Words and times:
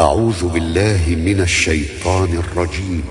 أعوذ 0.00 0.48
بالله 0.48 1.00
من 1.08 1.40
الشيطان 1.40 2.42
الرجيم. 2.44 3.04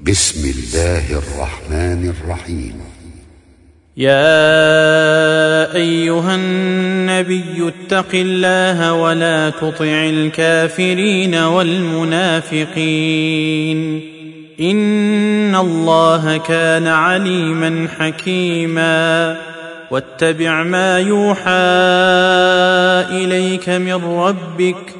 بسم 0.00 0.50
الله 0.50 1.18
الرحمن 1.18 2.14
الرحيم. 2.16 2.74
يا 3.96 5.74
أيها 5.74 6.34
النبي 6.34 7.68
اتق 7.68 8.06
الله 8.14 8.92
ولا 8.92 9.50
تطع 9.50 10.04
الكافرين 10.04 11.34
والمنافقين. 11.34 12.70
إن 14.60 15.54
الله 15.54 16.36
كان 16.36 16.86
عليما 16.86 17.88
حكيما. 17.98 19.36
واتبع 19.90 20.62
ما 20.62 20.98
يوحى 20.98 21.50
إليك 23.10 23.68
من 23.68 24.04
ربك 24.04 24.99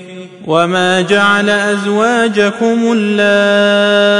وما 0.47 1.01
جعل 1.01 1.49
ازواجكم 1.49 2.93
اللائي 2.97 4.11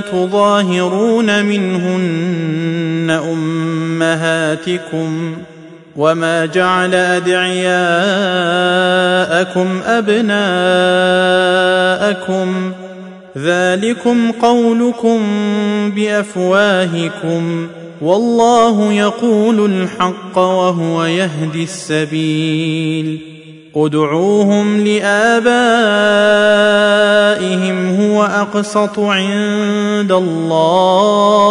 تظاهرون 0.00 1.44
منهن 1.44 3.10
امهاتكم 3.10 5.36
وما 5.96 6.46
جعل 6.46 6.94
ادعياءكم 6.94 7.40
ابناءكم 9.86 10.32
ذلكم 13.38 14.32
قولكم 14.32 15.20
بافواهكم 15.90 17.68
والله 18.02 18.92
يقول 18.92 19.64
الحق 19.64 20.38
وهو 20.38 21.04
يهدي 21.04 21.62
السبيل 21.62 23.31
ادعوهم 23.76 24.80
لآبائهم 24.80 25.42
هو 28.00 28.24
أقسط 28.24 28.98
عند 28.98 30.12
الله. 30.12 31.42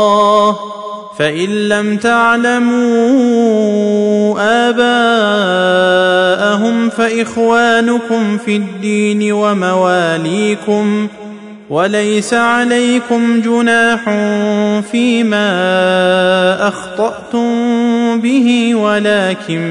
فإن 1.20 1.70
لم 1.70 1.98
تعلموا 1.98 2.82
آباءهم 4.70 6.42
فإخوانكم 6.90 8.38
في 8.38 8.56
الدين 8.56 9.32
ومواليكم 9.32 11.08
وليس 11.70 12.34
عليكم 12.34 13.42
جناح 13.42 14.04
فيما 14.92 15.48
أخطأتم 16.68 17.71
به 18.24 18.76
ولكن 18.76 19.62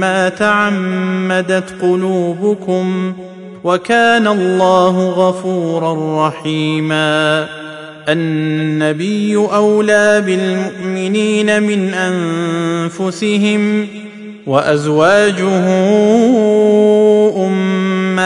ما 0.00 0.28
تعمدت 0.28 1.74
قلوبكم 1.82 3.12
وكان 3.64 4.26
الله 4.26 5.10
غفورا 5.10 6.26
رحيما. 6.28 7.46
النبي 8.08 9.36
أولى 9.36 10.22
بالمؤمنين 10.26 11.62
من 11.62 11.94
أنفسهم 11.94 13.86
وأزواجه 14.46 15.66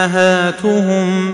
أمهاتهم 0.01 1.33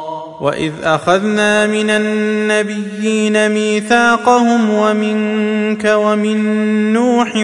واذ 0.41 0.71
اخذنا 0.83 1.67
من 1.67 1.89
النبيين 1.89 3.49
ميثاقهم 3.49 4.69
ومنك 4.69 5.85
ومن 5.85 6.37
نوح 6.93 7.35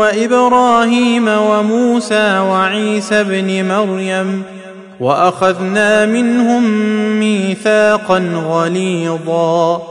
وابراهيم 0.00 1.28
وموسى 1.28 2.38
وعيسى 2.38 3.20
ابن 3.20 3.68
مريم 3.68 4.42
واخذنا 5.00 6.06
منهم 6.06 6.70
ميثاقا 7.20 8.18
غليظا 8.34 9.82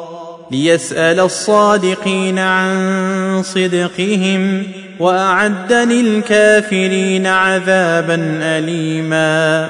ليسال 0.51 1.19
الصادقين 1.19 2.39
عن 2.39 3.41
صدقهم 3.43 4.63
واعد 4.99 5.73
للكافرين 5.73 7.27
عذابا 7.27 8.39
اليما 8.41 9.69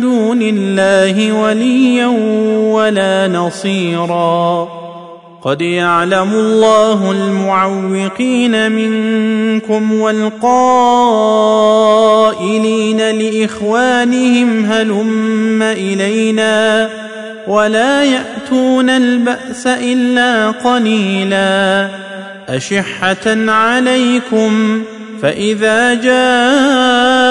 دون 0.00 0.42
الله 0.42 1.32
وليا 1.32 2.06
ولا 2.72 3.28
نصيرا. 3.28 4.68
قد 5.42 5.60
يعلم 5.60 6.32
الله 6.32 7.10
المعوقين 7.12 8.72
منكم 8.72 9.92
والقائلين 10.00 10.60
لإخوانهم 13.10 14.64
هلم 14.64 15.62
إلينا 15.62 16.88
ولا 17.48 18.04
يأتون 18.04 18.90
البأس 18.90 19.66
إلا 19.66 20.50
قليلا. 20.50 21.88
أشحة 22.48 23.50
عليكم 23.50 24.82
فإذا 25.22 25.94
جاء 25.94 27.27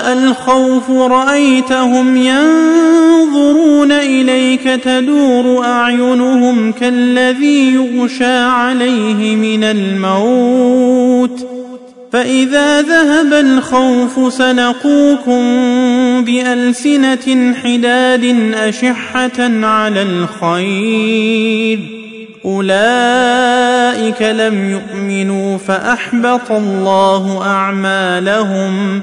الخوف 0.00 0.90
رأيتهم 0.90 2.16
ينظرون 2.16 3.92
إليك 3.92 4.62
تدور 4.62 5.64
أعينهم 5.64 6.72
كالذي 6.72 7.74
يغشى 7.74 8.38
عليه 8.38 9.36
من 9.36 9.64
الموت 9.64 11.46
فإذا 12.12 12.82
ذهب 12.82 13.32
الخوف 13.32 14.32
سلقوكم 14.32 15.40
بألسنة 16.24 17.54
حداد 17.54 18.24
أشحة 18.54 19.66
على 19.66 20.02
الخير 20.02 21.80
أولئك 22.44 24.22
لم 24.22 24.70
يؤمنوا 24.70 25.58
فأحبط 25.58 26.50
الله 26.50 27.46
أعمالهم 27.46 29.02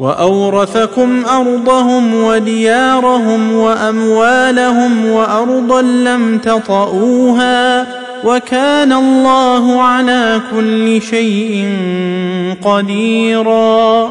وأورثكم 0.00 1.24
أرضهم 1.26 2.24
وديارهم 2.24 3.52
وأموالهم 3.52 5.06
وأرضا 5.06 5.82
لم 5.82 6.38
تطئوها 6.38 7.86
وكان 8.24 8.92
الله 8.92 9.82
على 9.82 10.40
كل 10.52 11.02
شيء 11.02 11.76
قديرا 12.64 14.10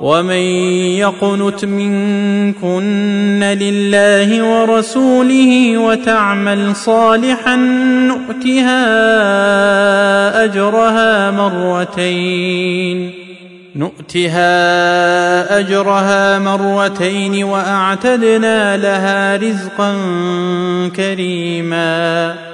ومن 0.00 0.44
يقنت 0.98 1.64
منكن 1.64 3.40
لله 3.60 4.42
ورسوله 4.42 5.78
وتعمل 5.78 6.76
صالحا 6.76 7.56
نؤتها 8.06 8.84
أجرها 10.44 11.30
مرتين. 11.30 13.24
نؤتها 13.76 15.58
أجرها 15.58 16.38
مرتين 16.38 17.44
وأعتدنا 17.44 18.76
لها 18.76 19.36
رزقا 19.36 19.94
كريما. 20.96 22.53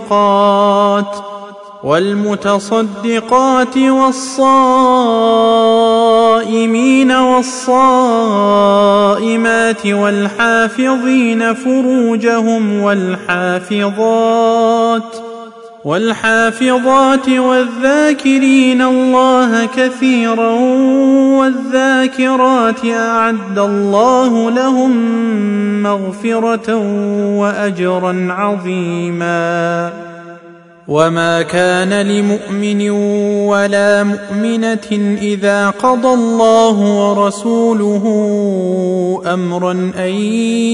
والمتصدقات 1.85 3.77
والصائمين 3.77 4.33
والصائمات 7.13 7.47
والحافظين 9.87 11.55
فروجهم 11.55 12.83
والحافظات 12.83 13.79
والحافظات 15.85 17.29
والذاكرين 17.29 18.83
الله 18.83 19.67
كثيرا 19.77 20.51
والذاكرات 21.39 22.85
أعد 22.85 23.59
الله 23.59 24.51
لهم 24.51 24.93
مغفرة 25.83 26.75
واجرا 27.39 28.27
عظيما. 28.31 29.93
وما 30.89 31.43
كان 31.43 32.07
لمؤمن 32.07 32.91
ولا 33.49 34.05
مؤمنة 34.05 35.19
إذا 35.23 35.71
قضى 35.71 36.09
الله 36.09 36.77
ورسوله 36.81 38.05
امرا 39.27 39.73
أن 39.99 40.13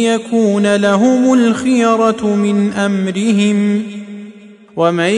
يكون 0.07 0.77
لهم 0.77 1.35
الخيرة 1.35 2.27
من 2.27 2.73
أمرهم 2.73 3.83
ومن 4.77 5.15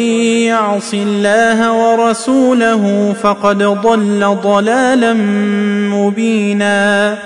يعص 0.46 0.94
الله 0.94 1.72
ورسوله 1.72 3.14
فقد 3.22 3.62
ضل 3.62 4.36
ضلالا 4.42 5.12
مبينا. 5.92 7.18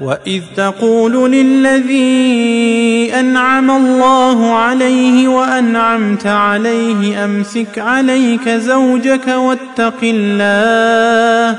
وإذ 0.00 0.42
تقول 0.56 1.32
للذي 1.32 3.10
أنعم 3.20 3.70
الله 3.70 4.54
عليه 4.54 5.28
وأنعمت 5.28 6.26
عليه 6.26 7.24
أمسك 7.24 7.78
عليك 7.78 8.48
زوجك 8.48 9.28
واتق 9.28 9.98
الله 10.02 11.58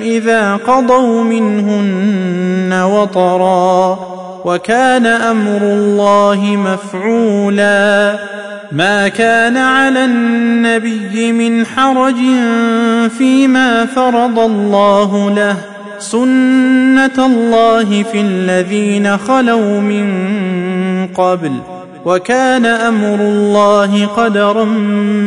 إذا 0.00 0.56
قضوا 0.56 1.24
منهن 1.24 2.82
وطرا 2.82 3.98
وكان 4.44 5.06
أمر 5.06 5.62
الله 5.62 6.56
مفعولا. 6.56 8.18
ما 8.72 9.08
كان 9.08 9.56
على 9.56 10.04
النبي 10.04 11.32
من 11.32 11.66
حرج 11.66 12.16
فيما 13.18 13.86
فرض 13.86 14.38
الله 14.38 15.30
له. 15.30 15.56
سنة 15.98 17.26
الله 17.26 18.02
في 18.02 18.20
الذين 18.20 19.18
خلوا 19.18 19.80
من 19.80 20.06
قبل 21.06 21.52
وكان 22.04 22.66
أمر 22.66 23.14
الله 23.14 24.06
قدرا 24.06 24.64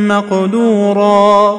مقدورا. 0.08 1.56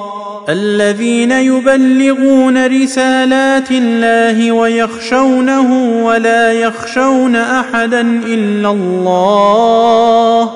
الذين 0.49 1.33
يبلغون 1.33 2.83
رسالات 2.83 3.71
الله 3.71 4.53
ويخشونه 4.53 5.69
ولا 6.05 6.53
يخشون 6.53 7.37
أحدا 7.37 8.01
إلا 8.27 8.71
الله 8.71 10.51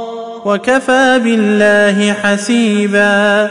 وكفى 0.45 1.21
بالله 1.25 2.13
حسيبا. 2.13 3.51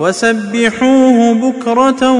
وسبحوه 0.00 1.34
بكرة 1.34 2.12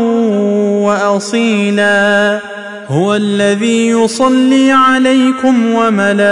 وأصيلا. 0.83 2.41
هو 2.89 3.15
الذي 3.15 3.89
يصلي 3.89 4.73
عليكم 4.73 5.75
وملائكته 5.75 6.31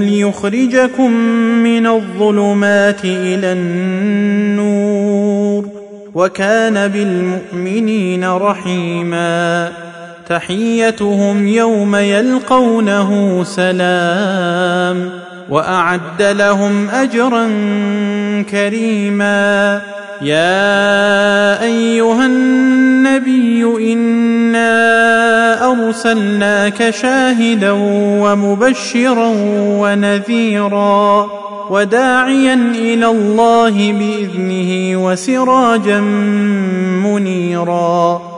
ليخرجكم 0.00 1.12
من 1.62 1.86
الظلمات 1.86 3.04
إلى 3.04 3.52
النور. 3.52 5.64
وكان 6.14 6.88
بالمؤمنين 6.88 8.24
رحيما. 8.24 9.68
تحيتهم 10.28 11.48
يوم 11.48 11.96
يلقونه 11.96 13.44
سلام. 13.44 15.10
وأعد 15.50 16.22
لهم 16.22 16.88
أجرا 16.88 17.46
كريما. 18.42 19.80
يا 20.22 21.62
أيها 21.62 22.26
النبي 22.26 23.92
إنا 23.92 24.68
أرسلناك 25.72 26.90
شاهدا 26.90 27.72
ومبشرا 28.22 29.32
ونذيرا 29.80 31.28
وداعيا 31.70 32.54
إلى 32.74 33.06
الله 33.06 33.92
بإذنه 33.92 35.04
وسراجا 35.04 36.00
منيرا. 37.04 38.37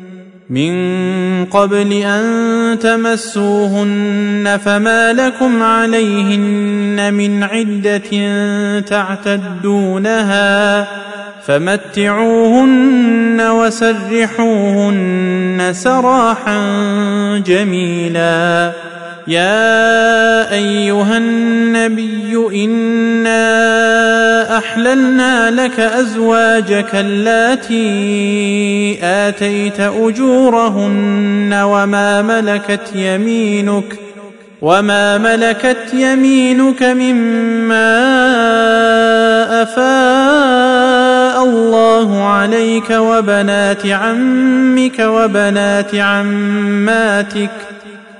من 0.51 1.45
قبل 1.45 1.93
أن 1.93 2.79
تمسوهن 2.79 4.59
فما 4.65 5.13
لكم 5.13 5.63
عليهن 5.63 7.13
من 7.13 7.43
عدة 7.43 8.79
تعتدونها 8.79 10.41
فمتعوهن 11.47 13.41
وسرحوهن 13.41 14.89
سراحا 15.73 16.57
جميلا. 17.45 18.71
يا 19.27 20.51
أيها 20.53 21.17
النبي 21.17 22.65
إنا 22.65 23.90
أحللنا 24.65 25.51
لك 25.51 25.79
أزواجك 25.79 26.95
اللاتي 26.95 27.79
آتيت 29.03 29.79
أجورهن 29.79 31.53
وما 31.53 32.21
ملكت 32.21 32.95
يمينك 32.95 33.99
وما 34.61 35.17
ملكت 35.17 35.93
يمينك 35.93 36.83
مما 36.83 37.91
أفاء 39.61 41.43
الله 41.43 42.23
عليك 42.27 42.89
وبنات 42.89 43.85
عمك 43.85 44.99
وبنات 44.99 45.95
عماتك 45.95 47.70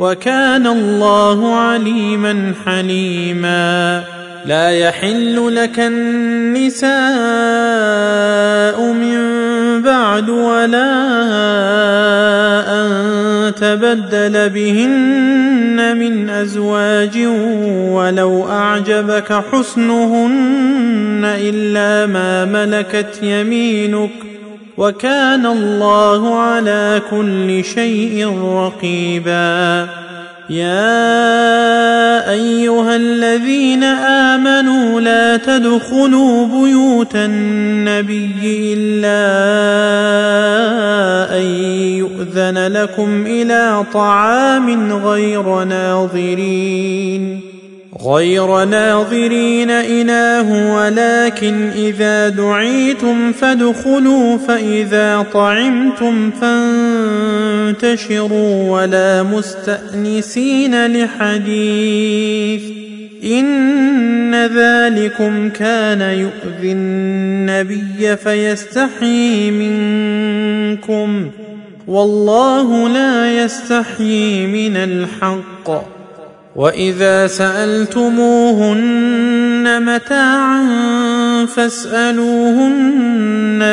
وكان 0.00 0.66
الله 0.66 1.54
عليما 1.54 2.54
حليما. 2.66 4.02
لا 4.46 4.70
يحل 4.70 5.54
لك 5.54 5.80
النساء 5.80 6.92
من 8.92 9.20
بعد 9.82 10.28
ولا 10.28 10.92
أن 12.68 12.90
تبدل 13.54 14.48
بهن 14.48 15.96
من 15.96 16.30
أزواج 16.30 17.18
ولو 17.90 18.48
أعجبك 18.48 19.42
حسنهن 19.52 21.20
إلا 21.24 22.06
ما 22.06 22.44
ملكت 22.44 23.18
يمينك. 23.22 24.29
وكان 24.80 25.46
الله 25.46 26.34
على 26.40 27.02
كل 27.10 27.64
شيء 27.64 28.42
رقيبا. 28.44 29.88
يا 30.50 32.30
أيها 32.30 32.96
الذين 32.96 33.84
آمنوا 33.84 35.00
لا 35.00 35.36
تدخلوا 35.36 36.46
بيوت 36.46 37.14
النبي 37.14 38.74
إلا 38.74 39.20
أن 41.38 41.44
يؤذن 42.00 42.72
لكم 42.72 43.26
إلى 43.26 43.84
طعام 43.92 44.92
غير 44.92 45.64
ناظرين. 45.64 47.40
غير 47.98 48.64
ناظرين 48.64 49.70
إناه 49.70 50.76
ولكن 50.76 51.70
إذا 51.76 52.28
دعيتم 52.28 53.32
فادخلوا 53.32 54.36
فإذا 54.36 55.26
طعمتم 55.32 56.30
فانتشروا 57.70 58.70
ولا 58.70 59.22
مستأنسين 59.22 60.86
لحديث. 60.86 62.62
إن 63.24 64.34
ذلكم 64.34 65.48
كان 65.48 66.00
يؤذي 66.00 66.72
النبي 66.72 68.16
فيستحيي 68.16 69.50
منكم 69.50 71.30
والله 71.86 72.88
لا 72.88 73.44
يستحيي 73.44 74.46
من 74.46 74.76
الحق. 74.76 75.99
واذا 76.56 77.26
سالتموهن 77.26 78.80
متاعا 79.82 80.66
فاسالوهن 81.46 82.98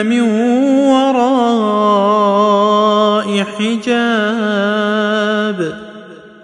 من 0.05 0.21
وراء 0.91 1.97
حجاب 3.57 4.77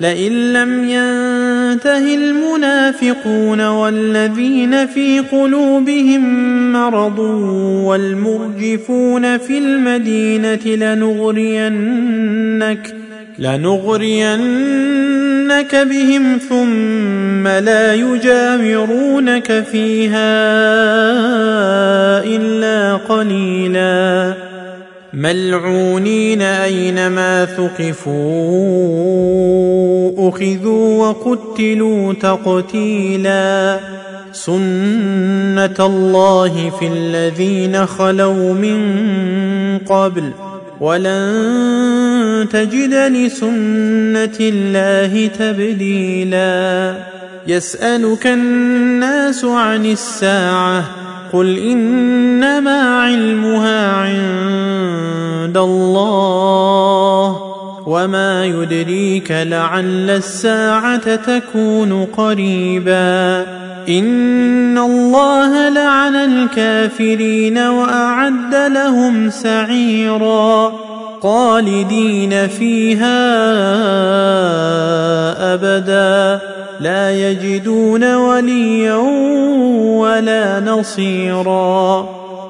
لئن 0.00 0.52
لم 0.52 0.88
ينته 0.88 2.14
المنافقون 2.14 3.60
والذين 3.60 4.86
في 4.86 5.20
قلوبهم 5.20 6.22
مرض 6.72 7.18
والمرجفون 7.88 9.38
في 9.38 9.58
المدينة 9.58 10.66
لنغرينك 10.66 11.98
لنغرينك 13.38 14.66
بهم 15.76 16.38
ثم 16.48 17.48
لا 17.48 17.94
يجاورونك 17.94 19.64
فيها 19.72 20.38
إلا 22.24 22.96
قليلا 22.96 24.47
ملعونين 25.12 26.42
أينما 26.42 27.44
ثقفوا 27.44 28.08
أخذوا 30.28 31.06
وقتلوا 31.06 32.12
تقتيلا 32.12 33.80
سنة 34.32 35.76
الله 35.80 36.70
في 36.80 36.86
الذين 36.86 37.86
خلوا 37.86 38.54
من 38.54 38.78
قبل 39.78 40.32
ولن 40.80 42.46
تجد 42.52 42.94
لسنة 42.94 44.38
الله 44.40 45.26
تبديلا 45.26 46.94
يسألك 47.46 48.26
الناس 48.26 49.44
عن 49.44 49.86
الساعة 49.86 51.07
قل 51.32 51.58
إنما 51.58 52.80
علمها 52.80 53.92
عند 53.92 55.56
الله 55.56 57.36
وما 57.86 58.44
يدريك 58.44 59.30
لعل 59.30 60.10
الساعة 60.10 61.16
تكون 61.16 62.04
قريبا 62.04 63.46
إن 63.88 64.78
الله 64.78 65.68
لعن 65.68 66.16
الكافرين 66.16 67.58
وأعد 67.58 68.54
لهم 68.54 69.30
سعيرا 69.30 70.72
خالدين 71.22 72.48
فيها 72.48 73.18
أبدا 75.54 76.40
لا 76.80 77.30
يجدون 77.30 78.14
وليا 78.14 78.96
ولا 79.98 80.60
نصيرا. 80.60 82.08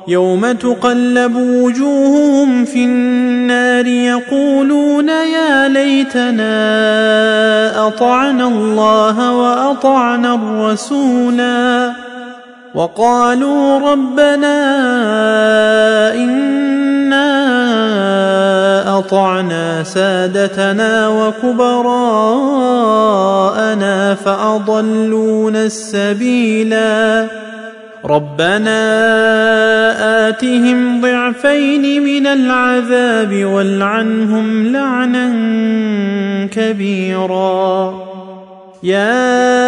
يوم 0.09 0.53
تقلب 0.53 1.37
وجوههم 1.37 2.64
في 2.64 2.85
النار 2.85 3.87
يقولون 3.87 5.09
يا 5.09 5.69
ليتنا 5.69 6.47
أطعنا 7.87 8.49
الله 8.49 9.33
وأطعنا 9.33 10.35
الرسولا. 10.35 11.93
وقالوا 12.75 13.93
ربنا 13.93 14.55
إنا 16.14 16.78
أطعنا 18.99 19.83
سادتنا 19.83 21.09
وكبراءنا 21.09 22.15
فأضلونا 24.15 25.63
السبيلا 25.65 27.27
ربنا 28.05 28.79
آتهم 30.29 31.01
ضعفين 31.01 32.03
من 32.03 32.27
العذاب 32.27 33.45
والعنهم 33.45 34.67
لعنا 34.73 35.29
كبيرا 36.53 37.95
يا 38.83 39.67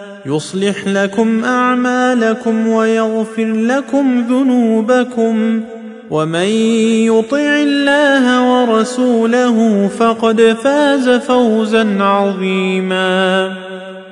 يصلح 0.25 0.87
لكم 0.87 1.43
أعمالكم 1.45 2.67
ويغفر 2.67 3.45
لكم 3.45 4.25
ذنوبكم 4.29 5.61
ومن 6.09 6.49
يطع 7.05 7.55
الله 7.61 8.51
ورسوله 8.51 9.87
فقد 9.87 10.41
فاز 10.63 11.09
فوزا 11.09 12.03
عظيما 12.03 13.51